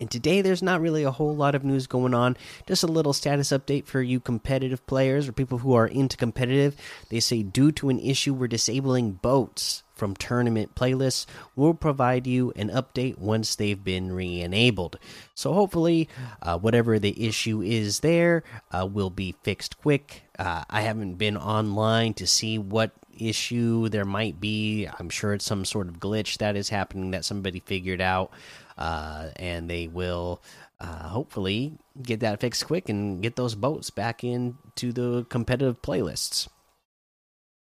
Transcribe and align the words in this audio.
And 0.00 0.10
today 0.10 0.40
there's 0.40 0.62
not 0.62 0.80
really 0.80 1.04
a 1.04 1.10
whole 1.10 1.36
lot 1.36 1.54
of 1.54 1.62
news 1.62 1.86
going 1.86 2.14
on, 2.14 2.36
just 2.66 2.82
a 2.82 2.88
little 2.88 3.12
status 3.12 3.50
update 3.50 3.84
for 3.84 4.00
you 4.00 4.18
competitive 4.18 4.84
players 4.86 5.28
or 5.28 5.32
people 5.32 5.58
who 5.58 5.74
are 5.74 5.86
into 5.86 6.16
competitive. 6.16 6.74
They 7.10 7.20
say 7.20 7.42
due 7.42 7.70
to 7.72 7.90
an 7.90 7.98
issue 8.00 8.32
we're 8.32 8.48
disabling 8.48 9.12
boats 9.12 9.82
from 9.94 10.16
tournament 10.16 10.74
playlists, 10.74 11.26
we'll 11.54 11.74
provide 11.74 12.26
you 12.26 12.54
an 12.56 12.70
update 12.70 13.18
once 13.18 13.54
they've 13.54 13.84
been 13.84 14.10
re-enabled. 14.10 14.98
So 15.34 15.52
hopefully, 15.52 16.08
uh, 16.40 16.58
whatever 16.58 16.98
the 16.98 17.26
issue 17.28 17.60
is 17.60 18.00
there 18.00 18.42
uh, 18.72 18.88
will 18.90 19.10
be 19.10 19.36
fixed 19.42 19.78
quick. 19.78 20.22
Uh, 20.38 20.64
I 20.70 20.80
haven't 20.80 21.16
been 21.16 21.36
online 21.36 22.14
to 22.14 22.26
see 22.26 22.56
what 22.56 22.92
issue 23.18 23.88
there 23.88 24.04
might 24.04 24.40
be. 24.40 24.86
I'm 24.98 25.10
sure 25.10 25.32
it's 25.34 25.44
some 25.44 25.64
sort 25.64 25.88
of 25.88 26.00
glitch 26.00 26.38
that 26.38 26.56
is 26.56 26.68
happening 26.68 27.10
that 27.12 27.24
somebody 27.24 27.60
figured 27.60 28.00
out 28.00 28.32
uh, 28.78 29.28
and 29.36 29.68
they 29.68 29.86
will 29.86 30.42
uh, 30.80 31.08
hopefully 31.08 31.78
get 32.02 32.20
that 32.20 32.40
fixed 32.40 32.66
quick 32.66 32.88
and 32.88 33.22
get 33.22 33.36
those 33.36 33.54
boats 33.54 33.90
back 33.90 34.24
into 34.24 34.92
the 34.92 35.24
competitive 35.28 35.82
playlists. 35.82 36.48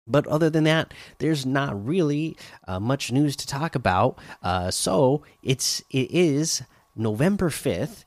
But 0.06 0.26
other 0.28 0.50
than 0.50 0.64
that, 0.64 0.94
there's 1.18 1.44
not 1.44 1.84
really 1.84 2.36
uh, 2.68 2.78
much 2.78 3.10
news 3.10 3.34
to 3.36 3.46
talk 3.46 3.74
about. 3.74 4.18
Uh, 4.42 4.70
so 4.70 5.24
it's 5.42 5.82
it 5.90 6.10
is 6.12 6.62
November 6.94 7.50
fifth. 7.50 8.04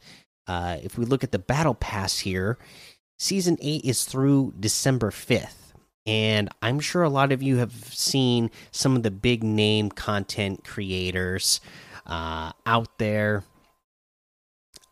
Uh, 0.48 0.78
if 0.81 0.98
we 0.98 1.06
look 1.06 1.24
at 1.24 1.31
the 1.31 1.40
battle 1.40 1.76
pass 1.76 2.20
here, 2.20 2.58
season 3.18 3.58
eight 3.62 3.84
is 3.84 4.06
through 4.06 4.53
December 4.59 5.12
fifth, 5.12 5.69
and 6.10 6.50
I'm 6.64 6.80
sure 6.80 7.04
a 7.04 7.10
lot 7.10 7.32
of 7.32 7.44
you 7.44 7.58
have 7.58 7.72
seen 7.72 8.50
some 8.72 8.96
of 8.96 9.04
the 9.04 9.12
big 9.12 9.44
name 9.44 9.92
content 9.92 10.64
creators 10.64 11.62
uh, 12.08 12.52
out 12.66 12.98
there. 12.98 13.44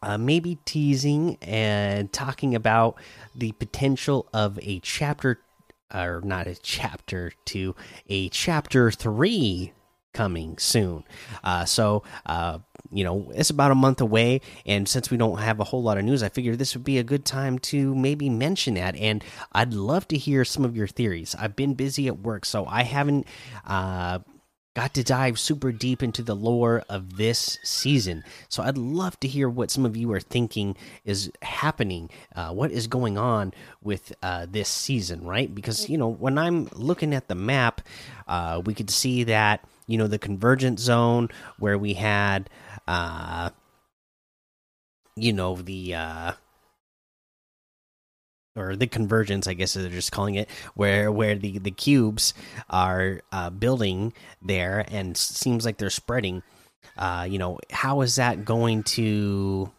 Uh, 0.03 0.19
maybe 0.19 0.59
teasing 0.63 1.39
and 1.41 2.13
talking 2.13 2.53
about 2.53 2.99
the 3.33 3.51
potential 3.53 4.29
of 4.31 4.59
a 4.61 4.79
chapter, 4.81 5.39
or 5.91 6.21
not 6.23 6.45
a 6.45 6.53
chapter 6.53 7.31
two, 7.45 7.75
a 8.07 8.29
chapter 8.29 8.91
three 8.91 9.73
coming 10.13 10.55
soon. 10.59 11.03
Uh, 11.43 11.65
so, 11.65 12.03
uh, 12.27 12.59
you 12.91 13.03
know, 13.03 13.31
it's 13.35 13.49
about 13.49 13.71
a 13.71 13.75
month 13.75 14.01
away, 14.01 14.41
and 14.65 14.87
since 14.87 15.11
we 15.11 15.17
don't 15.17 15.39
have 15.39 15.59
a 15.59 15.63
whole 15.63 15.83
lot 15.83 15.97
of 15.97 16.05
news, 16.05 16.23
I 16.23 16.29
figured 16.29 16.57
this 16.57 16.75
would 16.75 16.83
be 16.83 16.97
a 16.97 17.03
good 17.03 17.25
time 17.25 17.59
to 17.59 17.95
maybe 17.95 18.29
mention 18.29 18.75
that. 18.75 18.95
And 18.95 19.23
I'd 19.51 19.73
love 19.73 20.07
to 20.09 20.17
hear 20.17 20.45
some 20.45 20.65
of 20.65 20.75
your 20.75 20.87
theories. 20.87 21.35
I've 21.37 21.55
been 21.55 21.73
busy 21.73 22.07
at 22.07 22.19
work, 22.19 22.45
so 22.45 22.65
I 22.65 22.83
haven't 22.83 23.27
uh, 23.65 24.19
got 24.75 24.93
to 24.93 25.03
dive 25.03 25.39
super 25.39 25.71
deep 25.71 26.03
into 26.03 26.21
the 26.21 26.35
lore 26.35 26.83
of 26.87 27.17
this 27.17 27.57
season. 27.63 28.23
So 28.47 28.61
I'd 28.61 28.77
love 28.77 29.19
to 29.21 29.27
hear 29.27 29.49
what 29.49 29.71
some 29.71 29.87
of 29.87 29.97
you 29.97 30.11
are 30.11 30.19
thinking 30.19 30.77
is 31.03 31.31
happening. 31.41 32.11
Uh, 32.35 32.53
what 32.53 32.71
is 32.71 32.85
going 32.85 33.17
on 33.17 33.53
with 33.81 34.13
uh, 34.21 34.45
this 34.47 34.69
season, 34.69 35.25
right? 35.25 35.53
Because, 35.53 35.89
you 35.89 35.97
know, 35.97 36.07
when 36.09 36.37
I'm 36.37 36.69
looking 36.73 37.15
at 37.15 37.27
the 37.27 37.33
map, 37.33 37.81
uh, 38.27 38.61
we 38.63 38.75
could 38.75 38.91
see 38.91 39.23
that, 39.23 39.65
you 39.87 39.97
know, 39.97 40.07
the 40.07 40.19
convergent 40.19 40.79
zone 40.79 41.29
where 41.57 41.77
we 41.77 41.93
had, 41.93 42.49
uh, 42.87 43.49
you 45.15 45.33
know, 45.33 45.55
the. 45.55 45.95
Uh, 45.95 46.31
or 48.57 48.75
the 48.75 48.87
convergence, 48.87 49.47
I 49.47 49.53
guess 49.53 49.75
they're 49.75 49.89
just 49.89 50.11
calling 50.11 50.35
it, 50.35 50.49
where 50.73 51.11
where 51.11 51.35
the 51.35 51.59
the 51.59 51.71
cubes 51.71 52.33
are 52.69 53.21
uh, 53.31 53.51
building 53.51 54.13
there, 54.41 54.83
and 54.89 55.15
seems 55.15 55.63
like 55.63 55.77
they're 55.77 55.89
spreading. 55.89 56.41
Uh, 56.97 57.27
you 57.29 57.37
know, 57.37 57.59
how 57.71 58.01
is 58.01 58.15
that 58.15 58.43
going 58.43 58.83
to? 58.83 59.71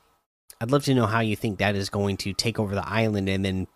I'd 0.61 0.71
love 0.71 0.85
to 0.85 0.95
know 0.95 1.07
how 1.07 1.21
you 1.21 1.37
think 1.37 1.59
that 1.59 1.75
is 1.75 1.91
going 1.91 2.17
to 2.19 2.33
take 2.33 2.59
over 2.59 2.75
the 2.75 2.89
island 2.89 3.29
and 3.29 3.45
then 3.45 3.67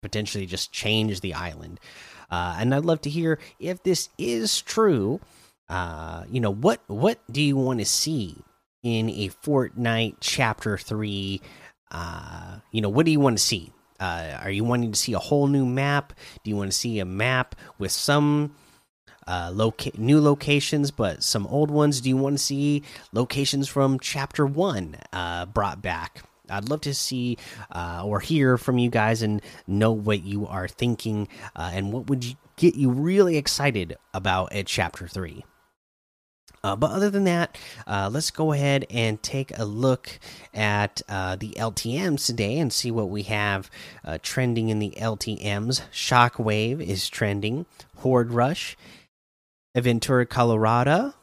potentially 0.00 0.46
just 0.46 0.72
change 0.72 1.20
the 1.20 1.34
island. 1.34 1.78
Uh, 2.30 2.56
and 2.58 2.74
I'd 2.74 2.84
love 2.84 3.00
to 3.02 3.10
hear 3.10 3.38
if 3.58 3.82
this 3.82 4.08
is 4.18 4.60
true. 4.60 5.20
Uh, 5.72 6.24
you 6.30 6.38
know, 6.38 6.52
what 6.52 6.82
what 6.86 7.18
do 7.32 7.40
you 7.40 7.56
want 7.56 7.78
to 7.78 7.86
see 7.86 8.36
in 8.82 9.08
a 9.08 9.30
Fortnite 9.30 10.16
Chapter 10.20 10.76
Three? 10.76 11.40
Uh, 11.90 12.58
you 12.72 12.82
know, 12.82 12.90
what 12.90 13.06
do 13.06 13.12
you 13.12 13.20
want 13.20 13.38
to 13.38 13.42
see? 13.42 13.72
Uh, 13.98 14.38
are 14.42 14.50
you 14.50 14.64
wanting 14.64 14.92
to 14.92 14.98
see 14.98 15.14
a 15.14 15.18
whole 15.18 15.46
new 15.46 15.64
map? 15.64 16.12
Do 16.44 16.50
you 16.50 16.56
want 16.56 16.70
to 16.70 16.76
see 16.76 16.98
a 16.98 17.06
map 17.06 17.54
with 17.78 17.90
some 17.90 18.54
uh, 19.26 19.50
loca 19.54 19.92
new 19.96 20.20
locations, 20.20 20.90
but 20.90 21.22
some 21.22 21.46
old 21.46 21.70
ones? 21.70 22.02
Do 22.02 22.10
you 22.10 22.18
want 22.18 22.36
to 22.36 22.44
see 22.44 22.82
locations 23.14 23.66
from 23.66 23.98
Chapter 23.98 24.44
One 24.44 24.96
uh, 25.10 25.46
brought 25.46 25.80
back? 25.80 26.22
I'd 26.50 26.68
love 26.68 26.82
to 26.82 26.92
see 26.92 27.38
uh, 27.70 28.02
or 28.04 28.20
hear 28.20 28.58
from 28.58 28.76
you 28.76 28.90
guys 28.90 29.22
and 29.22 29.40
know 29.66 29.92
what 29.92 30.22
you 30.22 30.46
are 30.46 30.68
thinking 30.68 31.28
uh, 31.56 31.70
and 31.72 31.94
what 31.94 32.10
would 32.10 32.24
you 32.24 32.34
get 32.56 32.74
you 32.74 32.90
really 32.90 33.38
excited 33.38 33.96
about 34.12 34.52
at 34.52 34.66
Chapter 34.66 35.08
Three. 35.08 35.46
Uh, 36.64 36.76
but 36.76 36.92
other 36.92 37.10
than 37.10 37.24
that, 37.24 37.58
uh, 37.86 38.08
let's 38.12 38.30
go 38.30 38.52
ahead 38.52 38.86
and 38.88 39.20
take 39.22 39.56
a 39.58 39.64
look 39.64 40.18
at 40.54 41.02
uh, 41.08 41.34
the 41.34 41.50
LTMs 41.58 42.24
today 42.24 42.58
and 42.58 42.72
see 42.72 42.90
what 42.90 43.08
we 43.10 43.24
have 43.24 43.70
uh, 44.04 44.18
trending 44.22 44.68
in 44.68 44.78
the 44.78 44.94
LTMs. 44.96 45.82
Shockwave 45.92 46.80
is 46.80 47.08
trending, 47.08 47.66
Horde 47.96 48.30
Rush, 48.30 48.76
Aventura 49.76 50.28
Colorado, 50.28 51.14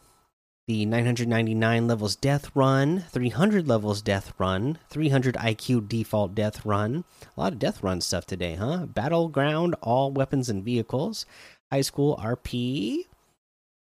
the 0.67 0.85
999 0.85 1.87
levels 1.87 2.15
death 2.15 2.51
run, 2.53 3.05
300 3.09 3.67
levels 3.67 4.03
death 4.03 4.33
run, 4.37 4.77
300 4.89 5.33
IQ 5.33 5.87
default 5.87 6.35
death 6.35 6.63
run. 6.63 7.05
A 7.35 7.39
lot 7.39 7.53
of 7.53 7.59
death 7.59 7.81
run 7.81 8.01
stuff 8.01 8.27
today, 8.27 8.53
huh? 8.53 8.85
Battleground, 8.85 9.73
all 9.81 10.11
weapons 10.11 10.47
and 10.47 10.63
vehicles, 10.63 11.25
high 11.71 11.81
school 11.81 12.19
RP, 12.21 13.05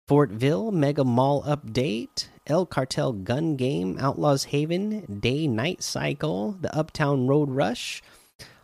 Fortville 0.10 0.74
Mega 0.74 1.04
Mall 1.04 1.44
Update, 1.44 2.30
El 2.48 2.66
Cartel 2.66 3.14
Gun 3.14 3.56
Game, 3.56 3.96
Outlaws 4.00 4.46
Haven, 4.46 5.20
Day 5.20 5.46
Night 5.46 5.84
Cycle, 5.84 6.58
the 6.60 6.76
Uptown 6.76 7.28
Road 7.28 7.52
Rush, 7.52 8.02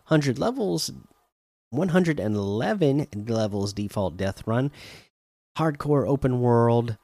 100 0.08 0.40
levels, 0.40 0.92
111 1.70 3.08
levels 3.28 3.74
default 3.74 4.18
death 4.18 4.42
run, 4.48 4.72
Hardcore 5.56 6.08
Open 6.08 6.40
World, 6.40 6.98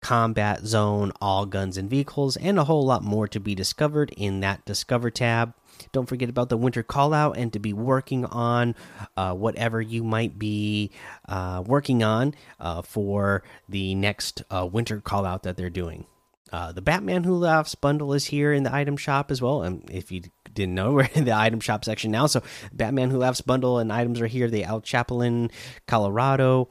Combat 0.00 0.64
Zone, 0.64 1.12
all 1.20 1.46
guns 1.46 1.76
and 1.76 1.90
vehicles, 1.90 2.36
and 2.36 2.58
a 2.58 2.64
whole 2.64 2.84
lot 2.84 3.02
more 3.02 3.28
to 3.28 3.40
be 3.40 3.54
discovered 3.54 4.12
in 4.16 4.40
that 4.40 4.64
Discover 4.64 5.10
tab. 5.10 5.54
Don't 5.92 6.08
forget 6.08 6.28
about 6.28 6.48
the 6.48 6.56
winter 6.56 6.82
call 6.82 7.14
out 7.14 7.36
and 7.36 7.52
to 7.52 7.58
be 7.58 7.72
working 7.72 8.24
on 8.26 8.74
uh, 9.16 9.34
whatever 9.34 9.80
you 9.80 10.04
might 10.04 10.38
be 10.38 10.90
uh, 11.28 11.62
working 11.66 12.02
on 12.02 12.34
uh, 12.58 12.82
for 12.82 13.42
the 13.68 13.94
next 13.94 14.42
uh, 14.50 14.68
winter 14.70 15.00
call 15.00 15.24
out 15.24 15.42
that 15.42 15.56
they're 15.56 15.70
doing. 15.70 16.06
Uh, 16.52 16.72
the 16.72 16.82
Batman 16.82 17.24
Who 17.24 17.36
Laughs 17.36 17.74
bundle 17.74 18.12
is 18.12 18.26
here 18.26 18.52
in 18.52 18.64
the 18.64 18.74
item 18.74 18.96
shop 18.96 19.30
as 19.30 19.40
well. 19.40 19.62
And 19.62 19.88
if 19.90 20.10
you 20.10 20.22
didn't 20.52 20.74
know, 20.74 20.92
we're 20.94 21.08
in 21.14 21.24
the 21.24 21.36
item 21.36 21.60
shop 21.60 21.84
section 21.84 22.10
now. 22.10 22.26
So, 22.26 22.42
Batman 22.72 23.10
Who 23.10 23.18
Laughs 23.18 23.40
bundle 23.40 23.78
and 23.78 23.92
items 23.92 24.20
are 24.20 24.26
here. 24.26 24.48
The 24.48 24.64
El 24.64 24.80
Chapulín, 24.80 25.50
Colorado 25.86 26.68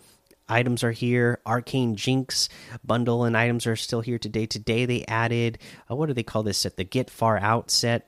items 0.49 0.83
are 0.83 0.91
here. 0.91 1.39
Arcane 1.45 1.95
Jinx 1.95 2.49
bundle 2.83 3.23
and 3.23 3.37
items 3.37 3.67
are 3.67 3.75
still 3.75 4.01
here 4.01 4.19
today. 4.19 4.45
Today 4.45 4.85
they 4.85 5.05
added, 5.07 5.59
uh, 5.89 5.95
what 5.95 6.07
do 6.07 6.13
they 6.13 6.23
call 6.23 6.43
this 6.43 6.57
set? 6.57 6.77
The 6.77 6.83
Get 6.83 7.09
Far 7.09 7.37
Out 7.37 7.71
set 7.71 8.07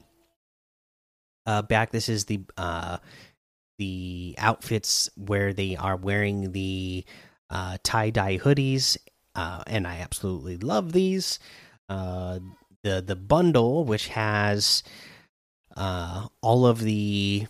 uh, 1.45 1.61
back. 1.61 1.91
This 1.91 2.09
is 2.09 2.25
the 2.25 2.41
uh, 2.57 2.97
the 3.77 4.35
outfits 4.38 5.09
where 5.15 5.53
they 5.53 5.75
are 5.75 5.95
wearing 5.95 6.51
the 6.51 7.05
uh, 7.49 7.77
tie 7.83 8.09
dye 8.09 8.38
hoodies, 8.38 8.97
uh, 9.35 9.63
and 9.67 9.87
I 9.87 9.97
absolutely 9.97 10.57
love 10.57 10.91
these. 10.94 11.39
Uh, 11.89 12.39
the 12.83 13.01
the 13.01 13.15
bundle, 13.15 13.85
which 13.85 14.07
has 14.09 14.83
uh, 15.75 16.27
all 16.41 16.65
of 16.65 16.79
the 16.79 17.47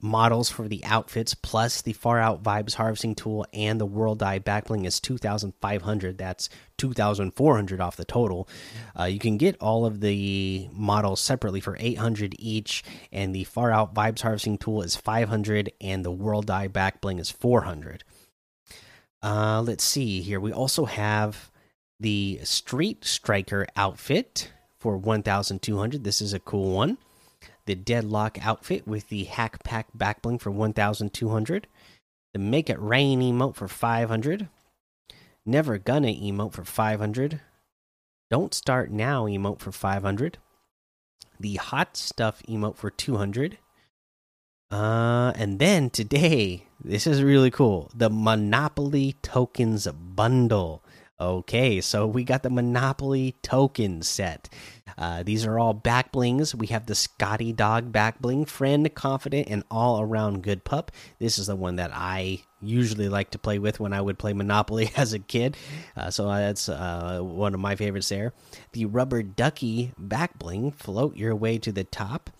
models 0.00 0.48
for 0.48 0.68
the 0.68 0.84
outfits 0.84 1.34
plus 1.34 1.82
the 1.82 1.92
far 1.92 2.20
out 2.20 2.42
vibes 2.42 2.74
harvesting 2.74 3.14
tool 3.14 3.44
and 3.52 3.80
the 3.80 3.86
world 3.86 4.22
eye 4.22 4.38
backbling 4.38 4.86
is 4.86 5.00
2500 5.00 6.16
that's 6.18 6.48
2400 6.76 7.80
off 7.80 7.96
the 7.96 8.04
total. 8.04 8.48
Uh, 8.98 9.04
you 9.04 9.18
can 9.18 9.36
get 9.36 9.56
all 9.60 9.84
of 9.84 10.00
the 10.00 10.68
models 10.72 11.20
separately 11.20 11.60
for 11.60 11.76
800 11.80 12.36
each 12.38 12.84
and 13.10 13.34
the 13.34 13.44
far 13.44 13.72
out 13.72 13.92
vibes 13.92 14.20
harvesting 14.20 14.56
tool 14.56 14.82
is 14.82 14.94
500 14.94 15.72
and 15.80 16.04
the 16.04 16.12
world 16.12 16.48
eye 16.48 16.68
backbling 16.68 17.18
is 17.18 17.30
400 17.30 18.04
uh, 19.22 19.62
let's 19.62 19.84
see 19.84 20.20
here. 20.20 20.38
We 20.38 20.52
also 20.52 20.84
have 20.84 21.50
the 21.98 22.38
street 22.44 23.04
striker 23.04 23.66
outfit 23.74 24.52
for 24.78 24.96
1200 24.96 26.04
this 26.04 26.22
is 26.22 26.32
a 26.32 26.38
cool 26.38 26.72
one 26.72 26.98
the 27.68 27.76
Deadlock 27.76 28.38
outfit 28.44 28.88
with 28.88 29.10
the 29.10 29.24
Hack 29.24 29.62
Pack 29.62 29.88
backbling 29.96 30.40
for 30.40 30.50
1200, 30.50 31.66
the 32.32 32.38
Make 32.38 32.70
It 32.70 32.80
Rain 32.80 33.20
emote 33.20 33.56
for 33.56 33.68
500, 33.68 34.48
Never 35.44 35.76
Gonna 35.76 36.08
emote 36.08 36.54
for 36.54 36.64
500, 36.64 37.42
Don't 38.30 38.54
Start 38.54 38.90
Now 38.90 39.26
emote 39.26 39.60
for 39.60 39.70
500, 39.70 40.38
the 41.38 41.56
Hot 41.56 41.94
Stuff 41.94 42.42
emote 42.48 42.76
for 42.76 42.90
200. 42.90 43.58
Uh, 44.70 45.32
and 45.36 45.58
then 45.58 45.90
today, 45.90 46.64
this 46.82 47.06
is 47.06 47.22
really 47.22 47.50
cool. 47.50 47.90
The 47.94 48.08
Monopoly 48.08 49.16
Tokens 49.20 49.86
Bundle. 49.88 50.82
Okay, 51.20 51.80
so 51.80 52.06
we 52.06 52.22
got 52.22 52.44
the 52.44 52.50
Monopoly 52.50 53.34
token 53.42 54.02
set. 54.02 54.48
Uh, 54.96 55.24
these 55.24 55.44
are 55.44 55.58
all 55.58 55.74
back 55.74 56.12
blings. 56.12 56.54
We 56.54 56.68
have 56.68 56.86
the 56.86 56.94
Scotty 56.94 57.52
Dog 57.52 57.90
back 57.90 58.20
bling, 58.20 58.44
friend, 58.44 58.88
confident, 58.94 59.48
and 59.50 59.64
all 59.68 60.00
around 60.00 60.44
good 60.44 60.62
pup. 60.62 60.92
This 61.18 61.36
is 61.36 61.48
the 61.48 61.56
one 61.56 61.74
that 61.74 61.90
I 61.92 62.44
usually 62.60 63.08
like 63.08 63.30
to 63.30 63.38
play 63.38 63.58
with 63.58 63.80
when 63.80 63.92
I 63.92 64.00
would 64.00 64.16
play 64.16 64.32
Monopoly 64.32 64.92
as 64.96 65.12
a 65.12 65.18
kid. 65.18 65.56
Uh, 65.96 66.10
so 66.10 66.28
that's 66.28 66.68
uh, 66.68 67.18
one 67.20 67.52
of 67.52 67.58
my 67.58 67.74
favorites 67.74 68.10
there. 68.10 68.32
The 68.72 68.84
Rubber 68.84 69.24
Ducky 69.24 69.92
back 69.98 70.38
bling, 70.38 70.70
float 70.70 71.16
your 71.16 71.34
way 71.34 71.58
to 71.58 71.72
the 71.72 71.84
top. 71.84 72.30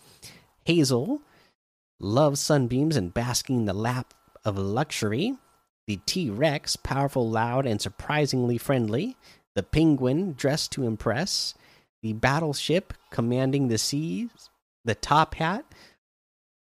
Hazel 0.65 1.21
loves 1.99 2.39
sunbeams 2.39 2.97
and 2.97 3.13
basking 3.13 3.57
in 3.57 3.65
the 3.65 3.75
lap 3.75 4.15
of 4.45 4.57
luxury 4.57 5.35
the 5.89 5.99
T 6.05 6.29
Rex, 6.29 6.77
powerful, 6.77 7.29
loud, 7.29 7.67
and 7.67 7.81
surprisingly 7.81 8.59
friendly, 8.59 9.17
the 9.55 9.63
Penguin, 9.63 10.35
dressed 10.35 10.71
to 10.73 10.85
impress, 10.85 11.55
the 12.03 12.13
Battleship, 12.13 12.93
commanding 13.11 13.69
the 13.69 13.79
seas, 13.79 14.51
the 14.85 14.95
Top 14.95 15.35
Hat, 15.37 15.65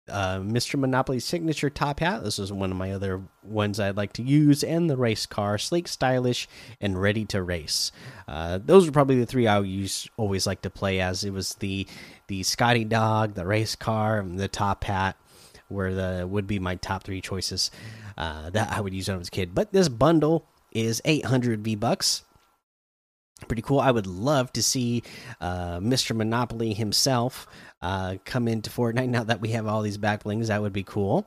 uh, 0.09 0.39
Mr. 0.39 0.79
Monopoly's 0.79 1.25
signature 1.25 1.69
top 1.69 1.99
hat. 1.99 2.23
This 2.23 2.39
is 2.39 2.53
one 2.53 2.71
of 2.71 2.77
my 2.77 2.93
other 2.93 3.23
ones 3.43 3.81
I'd 3.81 3.97
like 3.97 4.13
to 4.15 4.23
use, 4.23 4.63
and 4.63 4.89
the 4.89 4.97
race 4.97 5.27
car, 5.27 5.59
sleek, 5.59 5.89
stylish, 5.89 6.49
and 6.81 7.01
ready 7.01 7.25
to 7.27 7.43
race. 7.43 7.91
Uh, 8.29 8.61
those 8.65 8.87
are 8.87 8.93
probably 8.93 9.19
the 9.19 9.27
three 9.27 9.49
I 9.49 9.59
use 9.61 10.09
always 10.17 10.47
like 10.47 10.63
to 10.63 10.71
play 10.71 11.01
as. 11.01 11.25
It 11.25 11.33
was 11.33 11.55
the 11.55 11.89
the 12.29 12.45
Scotty 12.45 12.85
Dog, 12.85 13.35
the 13.35 13.47
race 13.47 13.75
car, 13.75 14.21
and 14.21 14.39
the 14.39 14.47
top 14.47 14.85
hat 14.85 15.17
where 15.69 15.95
the 15.95 16.27
would 16.27 16.47
be 16.47 16.59
my 16.59 16.77
top 16.77 17.05
three 17.05 17.21
choices 17.21 17.71
uh, 18.17 18.51
that 18.51 18.73
I 18.73 18.81
would 18.81 18.95
use 18.95 19.09
when 19.09 19.17
I 19.17 19.19
was 19.19 19.29
a 19.29 19.33
kid. 19.33 19.55
But 19.55 19.73
this 19.73 19.89
bundle 19.89 20.47
is 20.73 21.01
800 21.05 21.63
V 21.63 21.75
bucks. 21.75 22.23
Pretty 23.49 23.63
cool. 23.63 23.81
I 23.81 23.91
would 23.91 24.07
love 24.07 24.53
to 24.55 24.63
see 24.63 25.03
uh, 25.41 25.79
Mr. 25.79 26.17
Monopoly 26.17 26.73
himself 26.73 27.47
uh, 27.83 28.17
come 28.25 28.49
into 28.49 28.71
Fortnite 28.71 29.11
now 29.11 29.25
that 29.25 29.43
we 29.43 29.51
have 29.51 29.67
all 29.67 29.83
these 29.83 29.99
backblings. 29.99 30.47
That 30.47 30.63
would 30.63 30.73
be 30.73 30.85
cool. 30.85 31.27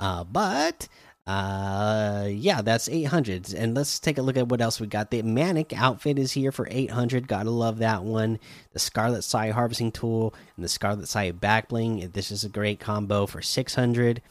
Uh, 0.00 0.24
but 0.24 0.88
uh 1.26 2.28
yeah 2.30 2.62
that's 2.62 2.88
800 2.88 3.52
and 3.52 3.74
let's 3.74 3.98
take 3.98 4.16
a 4.16 4.22
look 4.22 4.36
at 4.36 4.48
what 4.48 4.60
else 4.60 4.80
we 4.80 4.86
got. 4.86 5.10
The 5.10 5.22
manic 5.22 5.72
outfit 5.72 6.18
is 6.18 6.32
here 6.32 6.52
for 6.52 6.68
800 6.70 7.26
gotta 7.26 7.50
love 7.50 7.78
that 7.78 8.04
one. 8.04 8.38
The 8.72 8.78
scarlet 8.78 9.22
sai 9.22 9.50
harvesting 9.50 9.92
tool 9.92 10.34
and 10.56 10.64
the 10.64 10.68
scarlet 10.68 11.08
sai 11.08 11.32
backbling 11.32 12.12
this 12.12 12.30
is 12.30 12.44
a 12.44 12.48
great 12.48 12.78
combo 12.78 13.26
for 13.26 13.42
600 13.42 14.22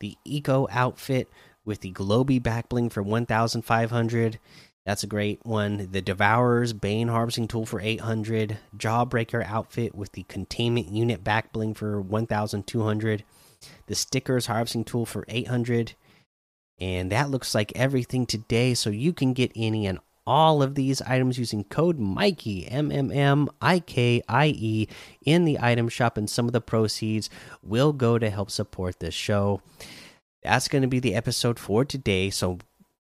the 0.00 0.16
eco 0.24 0.68
outfit 0.70 1.28
with 1.64 1.80
the 1.80 1.92
globy 1.92 2.40
backbling 2.40 2.92
for 2.92 3.02
1500 3.02 4.38
that's 4.84 5.04
a 5.04 5.06
great 5.06 5.38
one. 5.44 5.88
The 5.92 6.02
devourer's 6.02 6.72
bane 6.72 7.08
harvesting 7.08 7.46
tool 7.46 7.66
for 7.66 7.80
800 7.80 8.58
jawbreaker 8.76 9.46
outfit 9.46 9.94
with 9.94 10.12
the 10.12 10.24
containment 10.24 10.88
unit 10.88 11.22
backbling 11.22 11.76
for 11.76 12.00
1200 12.00 13.24
the 13.86 13.94
stickers 13.94 14.46
harvesting 14.46 14.84
tool 14.84 15.06
for 15.06 15.24
800 15.28 15.94
and 16.82 17.12
that 17.12 17.30
looks 17.30 17.54
like 17.54 17.72
everything 17.76 18.26
today. 18.26 18.74
So 18.74 18.90
you 18.90 19.12
can 19.12 19.34
get 19.34 19.52
any 19.54 19.86
and 19.86 20.00
all 20.26 20.62
of 20.62 20.74
these 20.74 21.00
items 21.02 21.38
using 21.38 21.62
code 21.64 21.98
Mikey 21.98 22.66
M 22.66 22.90
M 22.90 23.12
M 23.12 23.48
I 23.60 23.78
K 23.78 24.20
I 24.28 24.46
E 24.48 24.88
in 25.24 25.44
the 25.44 25.58
item 25.60 25.88
shop, 25.88 26.16
and 26.16 26.28
some 26.28 26.46
of 26.46 26.52
the 26.52 26.60
proceeds 26.60 27.30
will 27.62 27.92
go 27.92 28.18
to 28.18 28.30
help 28.30 28.50
support 28.50 28.98
this 28.98 29.14
show. 29.14 29.62
That's 30.42 30.66
going 30.66 30.82
to 30.82 30.88
be 30.88 30.98
the 30.98 31.14
episode 31.14 31.60
for 31.60 31.84
today. 31.84 32.30
So 32.30 32.58